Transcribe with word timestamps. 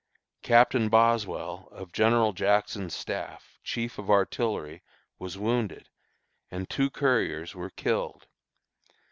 Captain 0.41 0.89
Boswell, 0.89 1.67
of 1.69 1.91
General 1.93 2.33
Jackson's 2.33 2.95
staff, 2.95 3.59
chief 3.63 3.99
of 3.99 4.09
artillery, 4.09 4.81
was 5.19 5.37
wounded; 5.37 5.89
and 6.49 6.67
two 6.67 6.89
couriers 6.89 7.53
were 7.53 7.69
killed. 7.69 8.25